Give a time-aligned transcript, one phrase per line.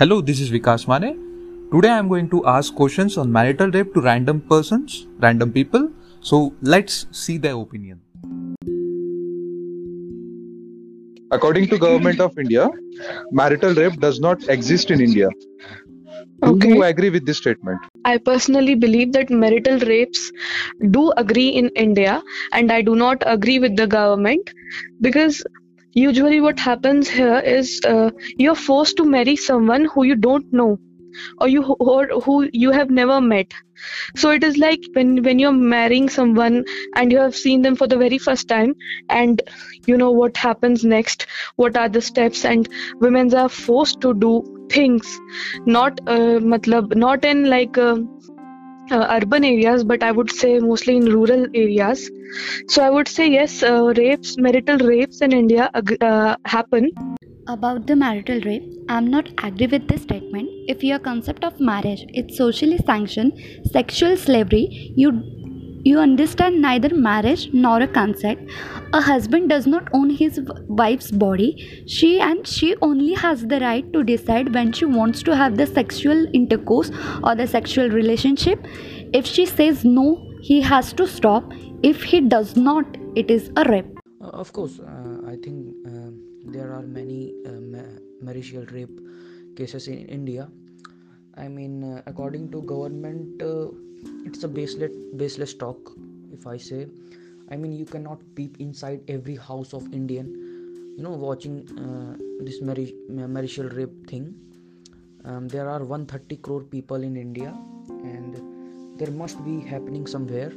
[0.00, 1.08] Hello, this is Vikas Mane.
[1.70, 5.90] Today I am going to ask questions on marital rape to random persons, random people.
[6.22, 8.00] So let's see their opinion.
[11.30, 12.66] According to Government of India,
[13.30, 15.28] marital rape does not exist in India.
[16.42, 17.78] Do you agree with this statement?
[18.06, 20.32] I personally believe that marital rapes
[20.90, 22.22] do agree in India,
[22.52, 24.50] and I do not agree with the government
[25.02, 25.44] because
[25.92, 30.78] usually what happens here is uh, you're forced to marry someone who you don't know
[31.40, 33.52] or you or who you have never met.
[34.16, 36.64] So it is like when when you're marrying someone
[36.94, 38.74] and you have seen them for the very first time,
[39.08, 39.42] and
[39.86, 42.68] you know what happens next, what are the steps, and
[43.00, 44.34] women are forced to do
[44.70, 45.18] things
[45.66, 47.96] not uh, matlab not in like uh,
[48.90, 52.08] uh, urban areas but i would say mostly in rural areas
[52.68, 56.90] so i would say yes uh, rapes marital rapes in india uh, happen
[57.52, 60.48] About the marital rape, I'm not agree with this statement.
[60.68, 63.32] If your concept of marriage is socially sanctioned
[63.72, 65.10] sexual slavery, you
[65.82, 68.50] you understand neither marriage nor a consent.
[68.92, 71.84] A husband does not own his wife's body.
[71.86, 75.66] She and she only has the right to decide when she wants to have the
[75.66, 76.90] sexual intercourse
[77.22, 78.66] or the sexual relationship.
[79.12, 81.52] If she says no, he has to stop.
[81.82, 83.98] If he does not, it is a rape.
[84.20, 89.00] Uh, of course, uh, I think um there are many uh, ma- marital rape
[89.56, 90.48] cases in India.
[91.36, 93.68] I mean, uh, according to government, uh,
[94.24, 95.92] it's a baseless baseless talk.
[96.32, 96.86] If I say,
[97.50, 100.26] I mean, you cannot peep inside every house of Indian.
[100.96, 104.34] You know, watching uh, this mari- ma- marital rape thing.
[105.24, 107.54] Um, there are 130 crore people in India,
[107.88, 110.52] and there must be happening somewhere.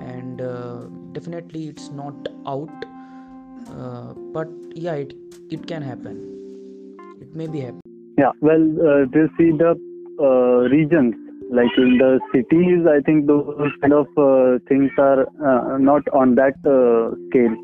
[0.00, 2.14] And uh, definitely, it's not
[2.46, 2.84] out
[3.70, 5.14] uh, but yeah it
[5.50, 6.16] it can happen
[7.20, 7.80] it may be happen
[8.18, 9.70] Yeah, well, uh, they see the
[10.26, 11.14] uh, regions.
[11.50, 16.34] Like in the cities, I think those kind of uh, things are uh, not on
[16.36, 17.54] that uh, scale.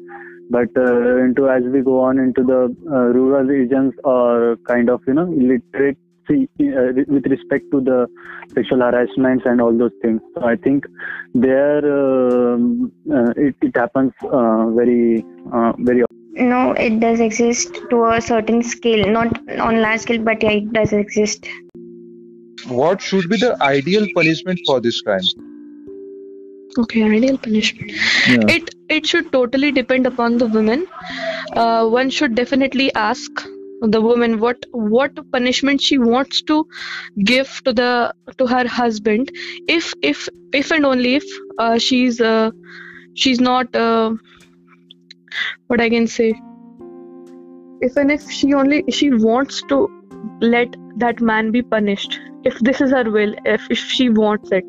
[0.50, 5.00] But uh, into as we go on into the uh, rural regions or kind of
[5.06, 8.08] you know illiteracy uh, with respect to the
[8.54, 10.20] sexual harassments and all those things.
[10.34, 10.84] So I think
[11.34, 12.92] there um,
[13.36, 15.24] it, it happens very
[15.78, 16.04] very
[16.34, 20.72] No, it does exist to a certain scale, not on large scale, but yeah, it
[20.72, 21.46] does exist.
[22.68, 25.22] What should be the ideal punishment for this crime?
[26.78, 27.92] okay ideal punishment.
[28.28, 28.56] Yeah.
[28.56, 30.86] it it should totally depend upon the woman.
[31.52, 33.42] Uh, one should definitely ask
[33.82, 36.66] the woman what what punishment she wants to
[37.24, 39.32] give to the to her husband.
[39.68, 41.24] If if if and only if
[41.58, 42.50] uh, she's uh,
[43.14, 44.14] she's not uh,
[45.66, 46.32] what i can say.
[47.80, 49.88] If and if she only she wants to
[50.40, 54.64] let that man be punished if this is her will if, if she wants it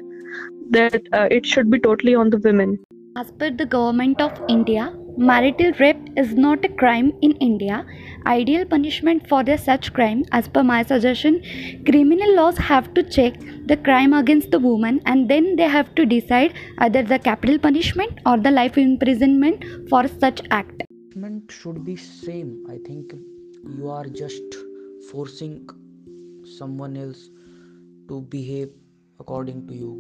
[0.70, 2.80] that uh, it should be totally on the women
[3.20, 4.84] As per the government of India,
[5.30, 7.80] marital rape is not a crime in India.
[8.26, 11.42] Ideal punishment for the such crime, as per my suggestion,
[11.90, 13.42] criminal laws have to check
[13.74, 18.24] the crime against the woman and then they have to decide either the capital punishment
[18.26, 20.82] or the life imprisonment for such act.
[21.22, 23.14] punishment should be same i think
[23.78, 24.56] you are just
[25.10, 25.56] forcing
[26.58, 27.24] someone else
[28.12, 28.70] to behave
[29.20, 29.94] according to you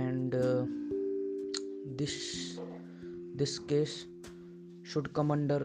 [0.00, 0.64] and uh,
[2.02, 2.18] this
[3.44, 3.96] this case
[4.82, 5.62] should come under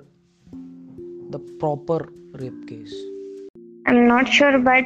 [1.36, 2.00] the proper
[2.44, 2.96] rape case
[3.88, 4.86] I'm not sure, but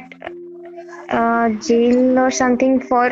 [1.08, 3.10] uh, jail or something for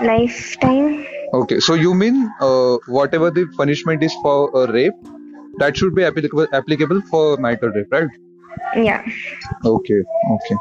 [0.00, 1.04] lifetime.
[1.34, 4.94] Okay, so you mean uh, whatever the punishment is for a rape,
[5.58, 8.08] that should be applicable applicable for marital rape, right?
[8.76, 9.04] Yeah,
[9.64, 10.00] Okay,
[10.36, 10.56] okay.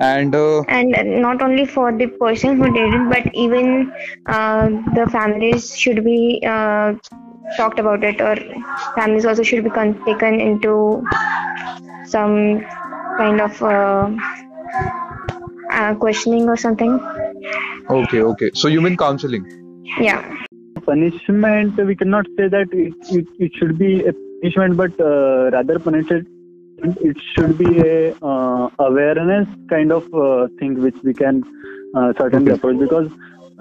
[0.00, 3.92] And uh, and not only for the person who did it, but even
[4.26, 6.94] uh, the families should be uh,
[7.56, 8.36] talked about it, or
[8.94, 11.04] families also should be con- taken into
[12.06, 12.64] some
[13.18, 14.10] kind of uh,
[15.70, 16.98] uh, questioning or something.
[17.90, 18.50] okay, okay.
[18.54, 19.44] So you mean counseling?
[20.00, 20.22] Yeah.
[20.86, 25.78] punishment we cannot say that it, it, it should be a punishment but uh, rather
[25.78, 26.26] punishment
[26.82, 31.42] it should be a uh, awareness kind of uh, thing which we can
[31.96, 32.52] uh, certainly Okay.
[32.52, 33.08] approach because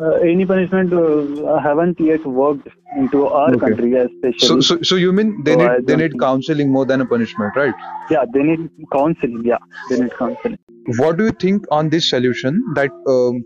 [0.01, 2.67] uh, any punishment uh, haven't yet worked
[2.97, 3.65] into our Okay.
[3.65, 7.01] country especially So, so, so you mean they So need they need counseling more than
[7.01, 7.73] a punishment, right?
[8.09, 10.57] yeah they need counseling yeah they need counseling
[10.97, 13.43] What do you think on this solution that um,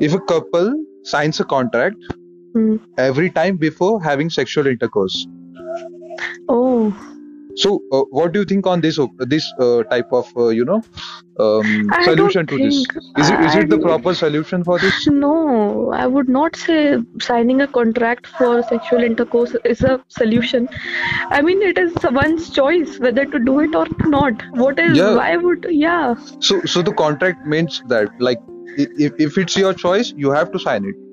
[0.00, 1.96] if a couple signs a contract
[2.54, 2.76] Hmm.
[2.98, 5.26] every time before having sexual intercourse,
[6.48, 6.94] Oh,
[7.56, 8.98] So, uh, what do you think on this
[9.34, 10.82] this uh, type of uh, you know
[11.44, 12.74] um, solution to this?
[13.22, 15.06] Is it is it the proper solution for this?
[15.06, 20.68] No, I would not say signing a contract for sexual intercourse is a solution.
[21.30, 23.86] I mean, it is one's choice whether to do it or
[24.16, 24.44] not.
[24.64, 25.14] What is, Yeah.
[25.16, 26.14] why would, yeah.
[26.40, 28.38] So so the contract means that like
[28.76, 31.04] if if it's your choice, you have to sign it.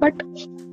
[0.00, 0.22] But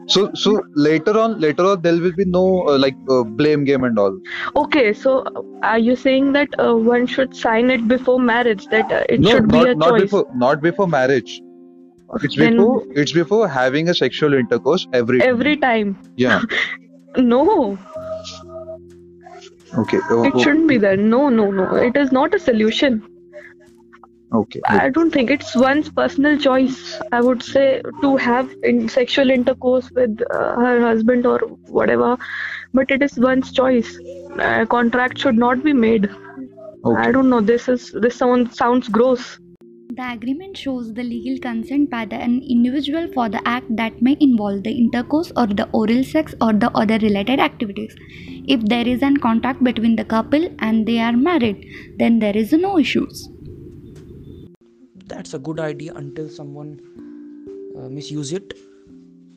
[0.07, 3.83] So so later on later on there will be no uh, like uh, blame game
[3.83, 4.17] and all.
[4.55, 8.65] okay, so uh, are you saying that uh, one should sign it before marriage?
[8.67, 10.01] That uh, it no, should not be a not choice?
[10.03, 11.41] before not before marriage.
[12.23, 15.29] It's Then before it's before having a sexual intercourse every time.
[15.29, 15.97] every time.
[16.15, 16.41] yeah.
[17.17, 17.77] No,
[19.77, 19.99] Okay.
[20.09, 20.97] Oh, it oh, shouldn't be there.
[20.97, 21.75] No, no, no.
[21.75, 23.03] It is not a solution.
[24.33, 24.61] Okay.
[24.67, 26.99] I don't think it's one's personal choice.
[27.11, 31.39] I would say to have in sexual intercourse with uh, her husband or
[31.79, 32.17] whatever,
[32.73, 33.97] but it is one's choice.
[34.39, 36.09] A contract should not be made.
[36.85, 37.01] Okay.
[37.01, 37.41] I don't know.
[37.41, 39.39] This is this sound sounds gross.
[39.97, 44.15] The agreement shows the legal consent by the an individual for the act that may
[44.19, 47.95] involve the intercourse or the oral sex or the other related activities.
[48.47, 51.65] If there is an contract between the couple and they are married,
[51.97, 53.27] then there is no issues.
[55.07, 56.79] That's a good idea until someone
[57.77, 58.53] uh, misuse it.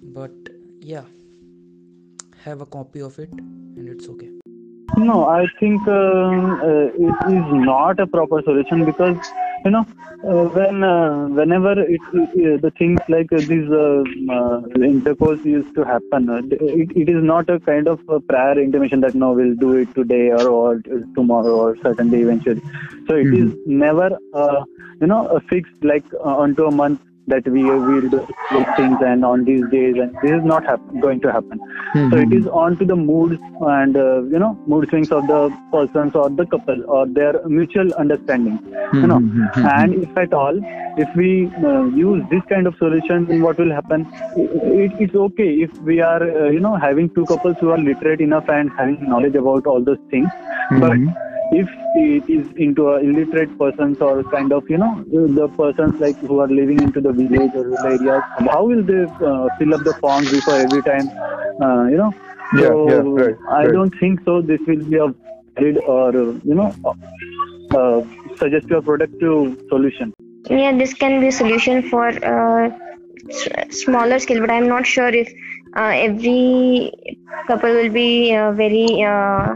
[0.03, 0.33] But
[0.81, 1.05] yeah
[2.45, 4.31] have a copy of it and it's okay.
[4.97, 9.17] No, I think um, uh, it is not a proper solution because
[9.65, 9.87] you know
[10.25, 14.03] uh, when uh, whenever it, it, uh, the things like uh, this uh,
[14.37, 18.59] uh, intercourse used to happen, uh, it, it is not a kind of a prior
[18.61, 20.83] intimation that no, we'll do it today or, or
[21.15, 22.61] tomorrow or certainly eventually.
[23.07, 24.65] So it is never uh,
[25.01, 29.25] you know a fixed like uh, onto a month that we will do things and
[29.25, 31.61] on these days and this is not hap- going to happen.
[32.11, 35.41] So it is on to the moods and uh, you know mood swings of the
[35.73, 38.59] persons or the couple or their mutual understanding.
[38.93, 39.21] You know,
[39.77, 40.59] and if at all,
[40.97, 44.07] if we uh, use this kind of solution, then what will happen?
[44.37, 48.21] It, it's okay if we are uh, you know having two couples who are literate
[48.21, 50.29] enough and having knowledge about all those things,
[50.79, 50.99] but
[51.51, 54.93] if it is into a illiterate persons or kind of you know
[55.39, 59.03] the persons like who are living into the village or rural areas how will they
[59.31, 61.11] uh, fill up the forms before every time
[61.63, 62.13] uh, you know
[62.53, 63.79] Yeah, so yeah, right, i right.
[63.79, 65.09] don't think so this will be a
[65.59, 66.13] valid or
[66.51, 66.71] you know
[67.75, 68.01] uh,
[68.39, 70.13] suggestive or productive solution
[70.49, 72.71] yeah this can be a solution for uh,
[73.31, 75.29] s- smaller scale but i'm not sure if
[75.77, 76.93] uh, every
[77.49, 79.55] couple will be uh, very uh,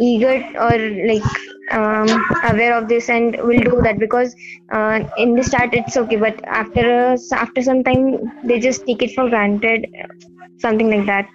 [0.00, 1.22] eager or like
[1.70, 2.08] um,
[2.44, 4.34] aware of this and will do that because
[4.72, 9.02] uh, in the start it's okay but after a, after some time they just take
[9.02, 9.86] it for granted
[10.58, 11.28] something like that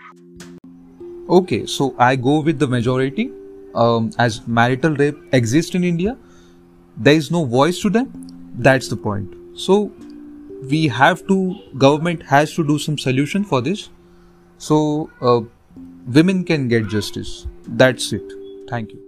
[1.30, 3.32] Okay, so I go with the majority.
[3.74, 6.18] Um, as marital rape exists in India,
[6.98, 8.12] there is no voice to them.
[8.58, 9.34] That's the point.
[9.56, 9.92] So
[10.70, 11.56] we have to.
[11.78, 13.90] Government has to do some solution for this.
[14.58, 15.42] So uh,
[16.06, 17.48] women can get justice.
[17.68, 18.43] That's it.
[18.68, 19.03] Thank you.